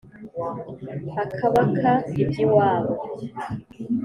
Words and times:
akabaka 1.23 1.91
iby”iwabo 2.21 2.95